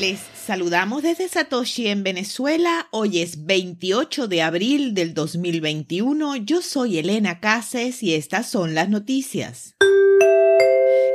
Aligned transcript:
Les 0.00 0.20
saludamos 0.34 1.02
desde 1.02 1.26
Satoshi 1.26 1.86
en 1.86 2.02
Venezuela. 2.02 2.86
Hoy 2.90 3.20
es 3.20 3.46
28 3.46 4.28
de 4.28 4.42
abril 4.42 4.92
del 4.92 5.14
2021. 5.14 6.36
Yo 6.36 6.60
soy 6.60 6.98
Elena 6.98 7.40
Cases 7.40 8.02
y 8.02 8.12
estas 8.12 8.50
son 8.50 8.74
las 8.74 8.90
noticias. 8.90 9.74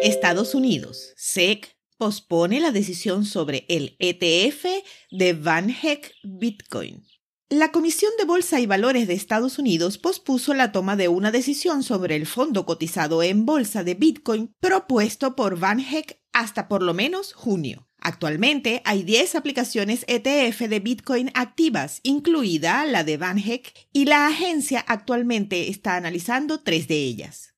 Estados 0.01 0.55
Unidos. 0.55 1.13
SEC 1.15 1.77
pospone 1.99 2.59
la 2.59 2.71
decisión 2.71 3.23
sobre 3.23 3.65
el 3.69 3.95
ETF 3.99 4.65
de 5.11 5.33
Van 5.33 5.69
Heck 5.69 6.15
Bitcoin. 6.23 7.05
La 7.49 7.71
Comisión 7.71 8.11
de 8.17 8.25
Bolsa 8.25 8.61
y 8.61 8.65
Valores 8.65 9.07
de 9.07 9.13
Estados 9.13 9.59
Unidos 9.59 9.99
pospuso 9.99 10.55
la 10.55 10.71
toma 10.71 10.95
de 10.95 11.07
una 11.07 11.29
decisión 11.29 11.83
sobre 11.83 12.15
el 12.15 12.25
fondo 12.25 12.65
cotizado 12.65 13.21
en 13.21 13.45
bolsa 13.45 13.83
de 13.83 13.93
Bitcoin 13.93 14.55
propuesto 14.59 15.35
por 15.35 15.59
Van 15.59 15.79
Heck 15.79 16.19
hasta 16.33 16.67
por 16.67 16.81
lo 16.81 16.95
menos 16.95 17.33
junio. 17.33 17.90
Actualmente 18.01 18.81
hay 18.83 19.03
10 19.03 19.35
aplicaciones 19.35 20.05
ETF 20.07 20.61
de 20.61 20.79
Bitcoin 20.79 21.31
activas, 21.35 21.99
incluida 22.01 22.85
la 22.85 23.03
de 23.03 23.17
VanHeck, 23.17 23.73
y 23.93 24.05
la 24.05 24.27
agencia 24.27 24.83
actualmente 24.87 25.69
está 25.69 25.95
analizando 25.95 26.59
tres 26.61 26.87
de 26.87 26.95
ellas. 26.95 27.51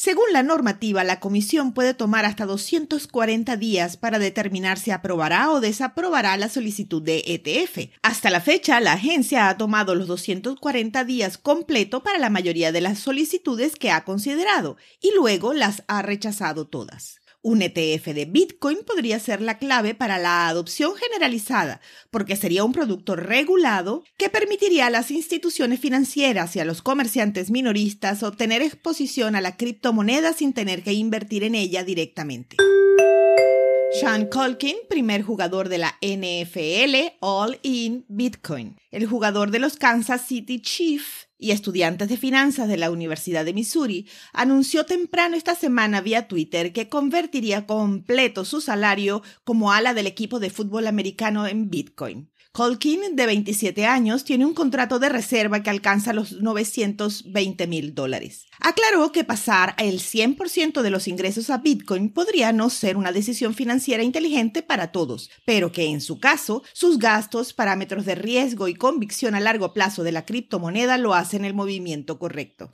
Según 0.00 0.32
la 0.32 0.42
normativa, 0.42 1.04
la 1.04 1.20
comisión 1.20 1.74
puede 1.74 1.92
tomar 1.92 2.24
hasta 2.24 2.46
240 2.46 3.58
días 3.58 3.98
para 3.98 4.18
determinar 4.18 4.78
si 4.78 4.90
aprobará 4.90 5.50
o 5.50 5.60
desaprobará 5.60 6.38
la 6.38 6.48
solicitud 6.48 7.02
de 7.02 7.22
ETF. 7.26 7.90
Hasta 8.02 8.30
la 8.30 8.40
fecha, 8.40 8.80
la 8.80 8.94
agencia 8.94 9.50
ha 9.50 9.58
tomado 9.58 9.94
los 9.94 10.08
240 10.08 11.04
días 11.04 11.36
completo 11.36 12.02
para 12.02 12.18
la 12.18 12.30
mayoría 12.30 12.72
de 12.72 12.80
las 12.80 12.98
solicitudes 12.98 13.76
que 13.76 13.90
ha 13.90 14.04
considerado 14.04 14.78
y 15.02 15.12
luego 15.14 15.52
las 15.52 15.84
ha 15.86 16.00
rechazado 16.00 16.66
todas. 16.66 17.19
Un 17.42 17.62
ETF 17.62 18.08
de 18.08 18.26
Bitcoin 18.26 18.78
podría 18.86 19.18
ser 19.18 19.40
la 19.40 19.56
clave 19.56 19.94
para 19.94 20.18
la 20.18 20.48
adopción 20.48 20.94
generalizada, 20.94 21.80
porque 22.10 22.36
sería 22.36 22.64
un 22.64 22.72
producto 22.72 23.16
regulado 23.16 24.04
que 24.18 24.28
permitiría 24.28 24.86
a 24.86 24.90
las 24.90 25.10
instituciones 25.10 25.80
financieras 25.80 26.54
y 26.56 26.60
a 26.60 26.66
los 26.66 26.82
comerciantes 26.82 27.50
minoristas 27.50 28.22
obtener 28.22 28.60
exposición 28.60 29.36
a 29.36 29.40
la 29.40 29.56
criptomoneda 29.56 30.34
sin 30.34 30.52
tener 30.52 30.82
que 30.82 30.92
invertir 30.92 31.42
en 31.42 31.54
ella 31.54 31.82
directamente. 31.82 32.56
Sean 33.98 34.26
Colkin, 34.26 34.76
primer 34.90 35.22
jugador 35.22 35.70
de 35.70 35.78
la 35.78 35.96
NFL 36.02 37.16
All 37.20 37.58
In 37.62 38.04
Bitcoin. 38.08 38.76
El 38.90 39.06
jugador 39.06 39.50
de 39.50 39.60
los 39.60 39.76
Kansas 39.76 40.26
City 40.26 40.60
Chiefs 40.60 41.29
y 41.40 41.50
estudiantes 41.52 42.08
de 42.08 42.16
finanzas 42.16 42.68
de 42.68 42.76
la 42.76 42.90
Universidad 42.90 43.44
de 43.44 43.54
Missouri, 43.54 44.06
anunció 44.32 44.84
temprano 44.84 45.36
esta 45.36 45.54
semana 45.54 46.00
vía 46.00 46.28
Twitter 46.28 46.72
que 46.72 46.88
convertiría 46.88 47.66
completo 47.66 48.44
su 48.44 48.60
salario 48.60 49.22
como 49.42 49.72
ala 49.72 49.94
del 49.94 50.06
equipo 50.06 50.38
de 50.38 50.50
fútbol 50.50 50.86
americano 50.86 51.46
en 51.46 51.70
Bitcoin. 51.70 52.29
Colkin, 52.52 53.14
de 53.14 53.26
27 53.26 53.86
años, 53.86 54.24
tiene 54.24 54.44
un 54.44 54.54
contrato 54.54 54.98
de 54.98 55.08
reserva 55.08 55.62
que 55.62 55.70
alcanza 55.70 56.12
los 56.12 56.32
920 56.32 57.66
mil 57.68 57.94
dólares. 57.94 58.46
Aclaró 58.58 59.12
que 59.12 59.22
pasar 59.22 59.76
el 59.78 60.00
100% 60.00 60.82
de 60.82 60.90
los 60.90 61.06
ingresos 61.06 61.48
a 61.48 61.58
Bitcoin 61.58 62.12
podría 62.12 62.52
no 62.52 62.68
ser 62.68 62.96
una 62.96 63.12
decisión 63.12 63.54
financiera 63.54 64.02
inteligente 64.02 64.64
para 64.64 64.90
todos, 64.90 65.30
pero 65.44 65.70
que 65.70 65.86
en 65.86 66.00
su 66.00 66.18
caso, 66.18 66.64
sus 66.72 66.98
gastos, 66.98 67.52
parámetros 67.52 68.04
de 68.04 68.16
riesgo 68.16 68.66
y 68.66 68.74
convicción 68.74 69.36
a 69.36 69.40
largo 69.40 69.72
plazo 69.72 70.02
de 70.02 70.10
la 70.10 70.26
criptomoneda 70.26 70.98
lo 70.98 71.14
hacen 71.14 71.44
el 71.44 71.54
movimiento 71.54 72.18
correcto. 72.18 72.70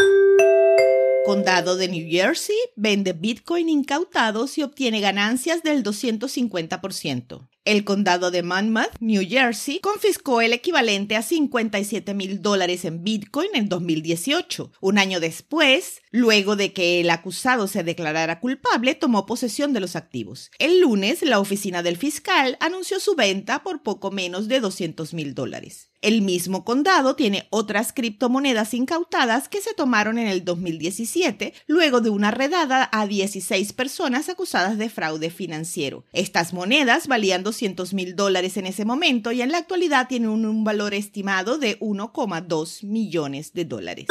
Condado 1.27 1.77
de 1.77 1.89
New 1.89 2.09
Jersey 2.09 2.57
vende 2.77 3.13
Bitcoin 3.13 3.69
incautados 3.69 4.57
y 4.57 4.63
obtiene 4.63 5.01
ganancias 5.01 5.63
del 5.63 5.85
250%. 5.85 7.47
El 7.67 7.83
condado 7.83 8.31
de 8.31 8.45
Monmouth, 8.45 8.93
New 9.01 9.27
Jersey, 9.29 9.81
confiscó 9.81 10.41
el 10.41 10.53
equivalente 10.53 11.17
a 11.17 11.23
57 11.23 12.15
mil 12.15 12.41
dólares 12.41 12.85
en 12.85 13.03
Bitcoin 13.03 13.49
en 13.55 13.69
2018. 13.69 14.71
Un 14.81 14.99
año 14.99 15.19
después, 15.19 16.01
luego 16.13 16.55
de 16.55 16.73
que 16.73 17.01
el 17.01 17.11
acusado 17.11 17.67
se 17.67 17.83
declarara 17.83 18.39
culpable, 18.39 18.95
tomó 18.95 19.27
posesión 19.27 19.73
de 19.73 19.81
los 19.81 19.97
activos. 19.97 20.53
El 20.61 20.81
lunes, 20.81 21.23
la 21.23 21.41
oficina 21.41 21.83
del 21.83 21.97
fiscal 21.97 22.57
anunció 22.61 23.01
su 23.01 23.17
venta 23.17 23.65
por 23.65 23.83
poco 23.83 24.13
menos 24.13 24.47
de 24.47 24.61
200 24.61 25.13
mil 25.13 25.35
dólares. 25.35 25.91
El 26.03 26.23
mismo 26.23 26.65
condado 26.65 27.17
tiene 27.17 27.49
otras 27.51 27.93
criptomonedas 27.93 28.75
incautadas 28.75 29.49
que 29.49 29.61
se 29.61 29.75
tomaron 29.75 30.19
en 30.19 30.29
el 30.29 30.45
2017 30.45 31.53
luego 31.67 32.01
de 32.01 32.11
una 32.11 32.31
redada 32.31 32.89
a 32.93 33.09
16 33.09 33.73
personas 33.73 34.29
acusadas 34.29 34.79
de 34.79 34.89
fraude 34.89 35.31
financiero. 35.31 36.05
Estas 36.13 36.53
monedas 36.53 37.09
valían 37.09 37.43
200 37.57 37.95
mil 37.95 38.15
dólares 38.17 38.59
en 38.59 38.67
ese 38.67 38.85
momento 38.85 39.33
y 39.33 39.41
en 39.41 39.51
la 39.51 39.57
actualidad 39.57 40.09
tienen 40.09 40.29
un, 40.29 40.63
valor 40.63 40.93
estimado 40.93 41.57
de 41.57 41.79
1,2 41.81 42.85
millones 42.85 43.55
de 43.55 43.65
dólares. 43.65 44.07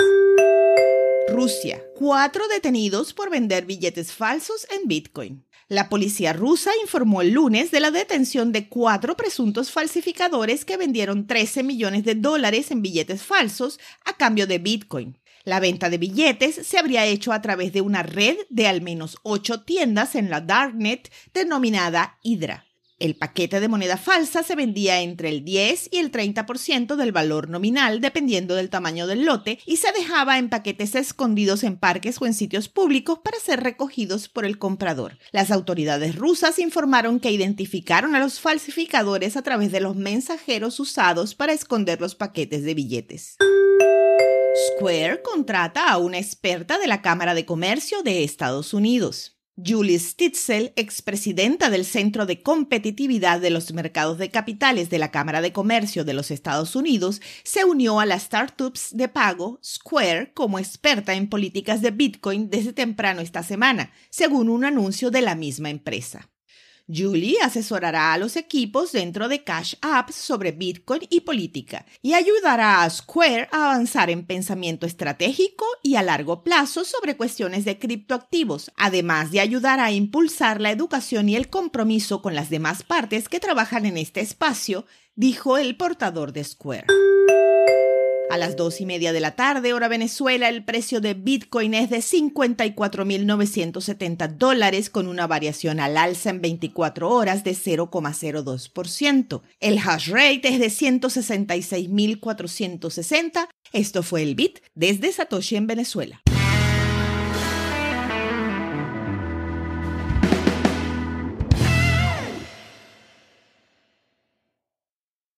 Rusia. 1.29 1.83
Cuatro 1.95 2.47
detenidos 2.47 3.13
por 3.13 3.29
vender 3.29 3.66
billetes 3.66 4.13
falsos 4.13 4.66
en 4.72 4.88
Bitcoin. 4.88 5.45
La 5.67 5.89
policía 5.89 6.33
rusa 6.33 6.72
informó 6.81 7.22
el 7.22 7.31
lunes 7.31 7.69
de 7.69 7.79
la 7.79 7.91
detención 7.91 8.51
de 8.51 8.67
cuatro 8.67 9.16
presuntos 9.16 9.72
falsificadores 9.72 10.66
que 10.66 10.77
vendieron 10.77 11.27
13 11.27 11.62
millones 11.62 12.03
de 12.03 12.16
dólares 12.16 12.72
en 12.72 12.81
billetes 12.81 13.22
falsos 13.22 13.79
a 14.06 14.13
cambio 14.13 14.47
de 14.47 14.57
Bitcoin. 14.57 15.19
La 15.44 15.59
venta 15.59 15.91
de 15.91 16.00
billetes 16.00 16.56
se 16.66 16.79
habría 16.79 17.06
hecho 17.06 17.31
a 17.31 17.41
través 17.44 17.73
de 17.73 17.81
una 17.81 18.01
red 18.01 18.38
de 18.50 18.67
al 18.67 18.81
menos 18.81 19.17
ocho 19.22 19.62
tiendas 19.62 20.16
en 20.16 20.31
la 20.31 20.41
Darknet 20.41 21.12
denominada 21.33 22.17
Hydra. 22.23 22.64
El 22.97 23.17
paquete 23.17 23.59
de 23.59 23.67
moneda 23.67 23.97
falsa 23.97 24.41
se 24.41 24.56
vendía 24.56 25.01
entre 25.01 25.28
el 25.28 25.44
10 25.44 25.89
y 25.91 25.97
el 25.97 26.11
30% 26.13 26.95
del 26.95 27.11
valor 27.11 27.50
nominal 27.50 28.00
dependiendo 28.00 28.56
del 28.56 28.69
tamaño 28.69 29.06
del 29.06 29.25
lote 29.25 29.59
y 29.66 29.78
se 29.78 29.91
dejaba 29.91 30.38
en 30.38 30.50
paquetes 30.50 30.95
escondidos 30.95 31.66
en 31.66 31.75
parques 31.75 32.22
o 32.22 32.25
en 32.25 32.33
sitios 32.33 32.69
públicos 32.69 33.19
para 33.22 33.38
ser 33.38 33.61
recogidos 33.61 34.29
por 34.29 34.45
el 34.45 34.57
comprador. 34.57 35.17
Las 35.33 35.51
autoridades 35.51 36.16
rusas 36.16 36.57
informaron 36.57 37.19
que 37.19 37.31
identificaron 37.31 38.16
a 38.16 38.19
los 38.19 38.39
falsificadores 38.39 39.35
a 39.35 39.41
través 39.41 39.73
de 39.73 39.81
los 39.81 39.97
mensajeros 39.97 40.79
usados 40.79 41.35
para 41.35 41.51
esconder 41.51 42.00
los 42.00 42.16
paquetes 42.16 42.63
de 42.63 42.75
billetes. 42.75 43.35
Square 44.72 45.22
contrata 45.22 45.89
a 45.89 45.97
una 45.97 46.17
experta 46.17 46.77
de 46.77 46.88
la 46.88 47.01
Cámara 47.01 47.33
de 47.33 47.45
Comercio 47.45 48.03
de 48.03 48.23
Estados 48.23 48.73
Unidos. 48.73 49.34
Julie 49.57 49.99
Stitzel, 49.99 50.73
expresidenta 50.75 51.69
del 51.69 51.85
Centro 51.85 52.25
de 52.25 52.41
Competitividad 52.41 53.39
de 53.39 53.49
los 53.49 53.71
Mercados 53.71 54.17
de 54.17 54.29
Capitales 54.29 54.89
de 54.89 54.99
la 54.99 55.11
Cámara 55.11 55.39
de 55.39 55.53
Comercio 55.53 56.03
de 56.03 56.13
los 56.13 56.29
Estados 56.29 56.75
Unidos, 56.75 57.21
se 57.43 57.63
unió 57.63 58.01
a 58.01 58.05
las 58.05 58.23
startups 58.23 58.89
de 58.91 59.07
pago 59.07 59.59
Square 59.63 60.33
como 60.33 60.59
experta 60.59 61.13
en 61.13 61.29
políticas 61.29 61.81
de 61.81 61.91
Bitcoin 61.91 62.49
desde 62.49 62.73
temprano 62.73 63.21
esta 63.21 63.44
semana, 63.44 63.94
según 64.09 64.49
un 64.49 64.65
anuncio 64.65 65.09
de 65.09 65.21
la 65.21 65.35
misma 65.35 65.69
empresa. 65.69 66.29
Julie 66.88 67.38
asesorará 67.41 68.13
a 68.13 68.18
los 68.18 68.35
equipos 68.35 68.91
dentro 68.91 69.28
de 69.28 69.44
Cash 69.44 69.75
Apps 69.81 70.16
sobre 70.16 70.51
Bitcoin 70.51 71.01
y 71.09 71.22
política 71.22 71.85
y 72.01 72.13
ayudará 72.13 72.84
a 72.84 72.90
Square 72.90 73.50
a 73.51 73.72
avanzar 73.72 74.09
en 74.09 74.25
pensamiento 74.25 74.85
estratégico 74.85 75.66
y 75.81 75.95
a 75.95 76.03
largo 76.03 76.44
plazo 76.44 76.85
sobre 76.85 77.18
cuestiones 77.18 77.66
de 77.66 77.79
criptoactivos, 77.79 78.72
además 78.78 79.31
de 79.31 79.40
ayudar 79.40 79.79
a 79.79 79.91
impulsar 79.91 80.62
la 80.62 80.72
educación 80.72 81.29
y 81.29 81.35
el 81.35 81.50
compromiso 81.50 82.22
con 82.22 82.35
las 82.35 82.50
demás 82.50 82.84
partes 82.84 83.29
que 83.29 83.40
trabajan 83.40 83.85
en 83.85 83.97
este 83.97 84.22
espacio, 84.22 84.85
dijo 85.16 85.57
el 85.57 85.78
portador 85.78 86.34
de 86.34 86.44
Square. 86.44 86.85
A 88.35 88.38
las 88.38 88.56
dos 88.57 88.81
y 88.81 88.85
media 88.85 89.13
de 89.13 89.22
la 89.22 89.38
tarde, 89.38 89.72
hora 89.72 89.88
Venezuela, 89.88 90.50
el 90.50 90.66
precio 90.66 91.00
de 91.00 91.13
Bitcoin 91.13 91.73
es 91.73 91.90
de 91.90 92.00
54.970 92.00 94.36
dólares 94.36 94.89
con 94.89 95.07
una 95.07 95.25
variación 95.25 95.80
al 95.80 95.95
alza 95.95 96.31
en 96.31 96.42
24 96.42 97.09
horas 97.09 97.45
de 97.45 97.51
0,02%. 97.51 99.42
El 99.62 99.77
hash 99.77 100.09
rate 100.09 100.50
es 100.50 100.59
de 100.59 100.68
166.460. 100.68 103.48
Esto 103.71 104.04
fue 104.04 104.24
el 104.24 104.36
Bit 104.36 104.59
desde 104.74 105.13
Satoshi 105.13 105.56
en 105.56 105.68
Venezuela. 105.68 106.21